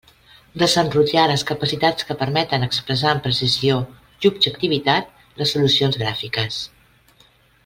[0.61, 3.77] Desenrotllar les capacitats que permeten expressar amb precisió
[4.25, 6.63] i objectivitat les solucions gràfiques.